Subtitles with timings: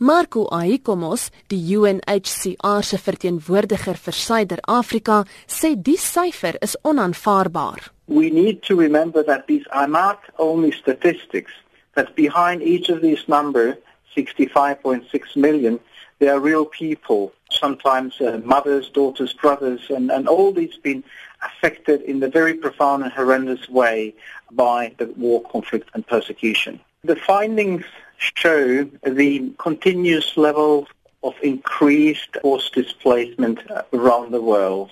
[0.00, 7.90] Marco Aikomos, die UNHCR se verteenwoordiger vir Suider-Afrika, sê die syfer is onaanvaarbaar.
[8.06, 11.50] We need to remember that these are not only statistics,
[11.96, 13.74] that behind each of these numbers
[14.16, 15.80] 65.6 million,
[16.20, 21.02] there are real people, sometimes uh, mothers, daughters, brothers, and, and all these been
[21.42, 24.14] affected in a very profound and horrendous way
[24.52, 26.78] by the war, conflict, and persecution.
[27.02, 27.84] The findings
[28.18, 30.86] show the continuous level
[31.22, 33.60] of increased forced displacement
[33.92, 34.90] around the world.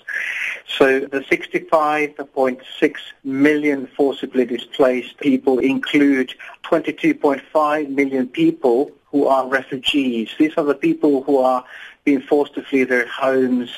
[0.66, 10.30] So the 65.6 million forcibly displaced people include 22.5 million people who are refugees.
[10.38, 11.64] These are the people who are
[12.04, 13.70] being forced to flee their homes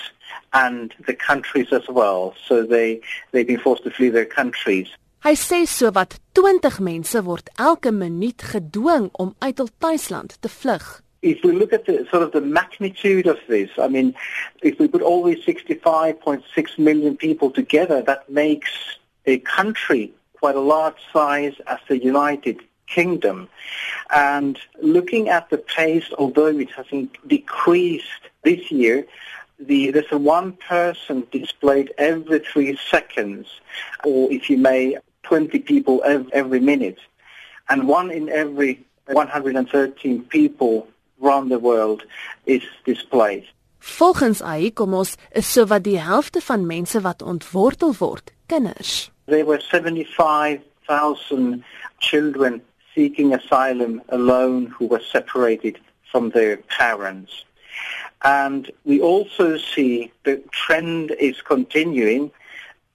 [0.53, 2.35] and the countries as well.
[2.47, 3.01] So they
[3.33, 4.89] they've been forced to flee their countries.
[5.19, 11.03] Hy sê sowat 20 mense word elke minuut gedwing om uit hul tuisland te vlug.
[11.23, 14.15] If we look at the sort of the magnitude of this, I mean,
[14.63, 18.71] if we put all these 65.6 million people together, that makes
[19.27, 23.49] a country quite a large size as the United Kingdom.
[24.15, 26.87] And looking at the pace, although it has
[27.27, 29.05] decreased this year,
[29.59, 33.49] the, there's a one person displayed every three seconds,
[34.05, 34.97] or if you may,
[35.29, 36.99] 20 people every minute.
[37.69, 40.89] And one in every 113 people
[41.23, 42.03] around the world
[42.47, 43.53] is displaced.
[43.79, 49.11] Volgens AICOMOS is sowat die helfte van mense wat ontwortel word, kinders.
[49.25, 51.65] There were 75,000
[51.99, 52.63] children
[52.95, 55.79] seeking asylum alone who were separated
[56.11, 57.47] from their parents.
[58.23, 62.33] And we also see the trend is continuing.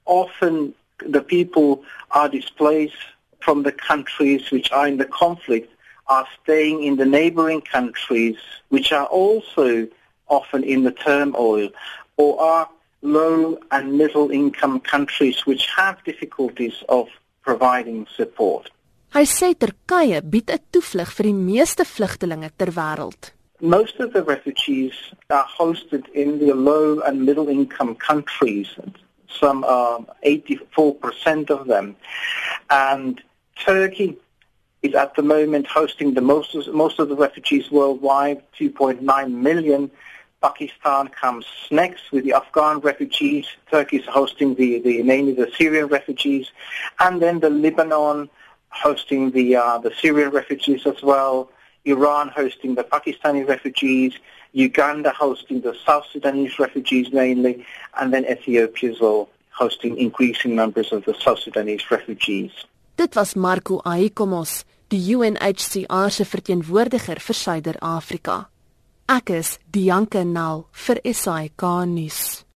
[0.03, 0.73] Often
[1.07, 2.95] the people are displaced
[3.39, 5.69] from the countries which are in the conflict
[6.07, 8.37] are staying in the neighboring countries
[8.69, 9.87] which are also
[10.27, 11.69] often in the turmoil
[12.17, 12.69] or are
[13.01, 17.07] low and middle income countries which have difficulties of
[17.41, 18.71] providing support.
[19.13, 23.31] Hy sê Turkye bied 'n toevlug vir die meeste vlugtelinge ter wêreld.
[23.61, 24.95] Most of the refugees
[25.29, 28.69] are hosted in the low and middle income countries
[29.39, 31.95] some are 84% of them.
[32.69, 33.21] And
[33.55, 34.17] Turkey
[34.81, 39.91] is at the moment hosting the most, most of the refugees worldwide, 2.9 million.
[40.41, 43.47] Pakistan comes next with the Afghan refugees.
[43.71, 46.51] Turkey is hosting the, the mainly the Syrian refugees,
[46.99, 48.29] and then the Lebanon
[48.67, 51.49] hosting the uh, the Syrian refugees as well.
[51.85, 54.13] Iran hosting the Pakistani refugees.
[54.53, 57.65] Uganda hosting the South Sudanese refugees mainly,
[57.99, 62.51] and then Ethiopia as well, hosting increasing numbers of the South Sudanese refugees.
[62.95, 68.45] Dit was Marco Aikomos, die UNHCR se verteenwoordiger vir Suider-Afrika.
[69.09, 72.42] Ek is Dianke Nel vir SAK nuus.